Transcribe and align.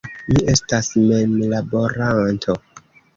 Mi 0.29 0.39
estas 0.53 0.87
memlaboranto. 1.09 2.57